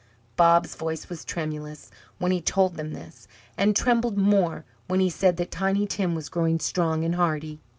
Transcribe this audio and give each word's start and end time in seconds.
Bob's 0.35 0.73
voice 0.73 1.09
was 1.09 1.23
tremulous 1.23 1.91
when 2.17 2.31
he 2.31 2.41
told 2.41 2.75
them 2.75 2.91
this, 2.91 3.27
and 3.55 3.75
trembled 3.75 4.17
more 4.17 4.65
when 4.87 4.99
he 4.99 5.11
said 5.11 5.37
that 5.37 5.51
Tiny 5.51 5.85
Tim 5.85 6.15
was 6.15 6.27
growing 6.27 6.57
strong 6.59 7.05
and 7.05 7.13
hearty. 7.13 7.61